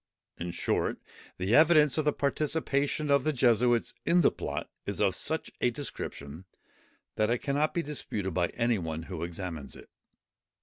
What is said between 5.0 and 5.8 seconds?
such a